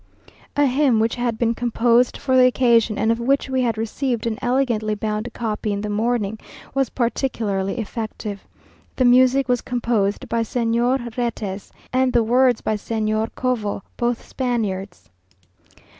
[0.55, 4.25] A hymn, which had been composed for the occasion, and of which we had received
[4.25, 6.39] an elegantly bound copy in the morning,
[6.73, 8.43] was particularly effective.
[8.95, 15.11] The music was composed by Señor Retes, and the words by Señor Covo, both Spaniards.